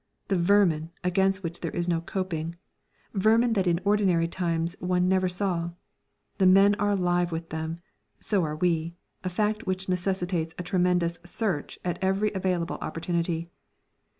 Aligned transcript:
The 0.29 0.35
vermin, 0.35 0.89
against 1.03 1.43
which 1.43 1.59
there 1.59 1.69
is 1.69 1.87
no 1.87 2.01
coping, 2.01 2.55
vermin 3.13 3.53
that 3.53 3.67
in 3.67 3.79
ordinary 3.85 4.27
times 4.27 4.75
one 4.79 5.07
never 5.07 5.29
saw. 5.29 5.73
The 6.39 6.47
men 6.47 6.73
are 6.79 6.89
alive 6.89 7.31
with 7.31 7.49
them, 7.49 7.77
so 8.19 8.43
are 8.43 8.55
we, 8.55 8.95
a 9.23 9.29
fact 9.29 9.67
which 9.67 9.87
necessitates 9.87 10.55
a 10.57 10.63
tremendous 10.63 11.19
"search" 11.23 11.77
at 11.85 12.01
every 12.03 12.31
available 12.31 12.79
opportunity. 12.81 13.51